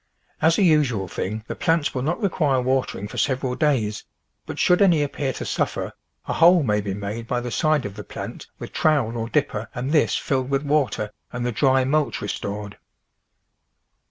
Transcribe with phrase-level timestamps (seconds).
[0.41, 4.03] As a usual thing the plants will not re quire watering for several days,
[4.47, 5.93] but should any appear to suffer,
[6.27, 9.69] a hole may be made by the side of the plant with trowel or dipper
[9.75, 12.79] and this filled with water and the dry mulch restored.